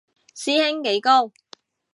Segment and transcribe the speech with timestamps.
[0.33, 1.31] 師兄幾高